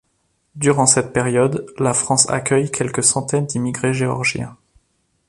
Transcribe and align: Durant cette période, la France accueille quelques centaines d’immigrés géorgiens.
Durant 0.55 0.87
cette 0.87 1.13
période, 1.13 1.63
la 1.77 1.93
France 1.93 2.27
accueille 2.27 2.71
quelques 2.71 3.03
centaines 3.03 3.45
d’immigrés 3.45 3.93
géorgiens. 3.93 4.57